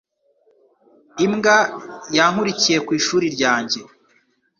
Imbwa 1.25 1.57
yankurikiye 2.17 2.77
ku 2.85 2.91
ishuri 2.99 3.25
ryanjye. 3.35 3.79